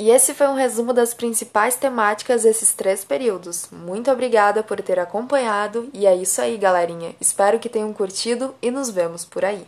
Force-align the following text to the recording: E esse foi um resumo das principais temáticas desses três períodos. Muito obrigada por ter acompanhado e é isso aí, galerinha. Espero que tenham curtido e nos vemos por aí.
E 0.00 0.10
esse 0.10 0.32
foi 0.32 0.46
um 0.46 0.54
resumo 0.54 0.92
das 0.92 1.12
principais 1.12 1.74
temáticas 1.74 2.44
desses 2.44 2.72
três 2.72 3.04
períodos. 3.04 3.68
Muito 3.72 4.10
obrigada 4.12 4.62
por 4.62 4.80
ter 4.80 5.00
acompanhado 5.00 5.90
e 5.92 6.06
é 6.06 6.14
isso 6.14 6.40
aí, 6.40 6.56
galerinha. 6.56 7.16
Espero 7.20 7.58
que 7.58 7.68
tenham 7.68 7.92
curtido 7.92 8.54
e 8.62 8.70
nos 8.70 8.90
vemos 8.90 9.24
por 9.24 9.44
aí. 9.44 9.66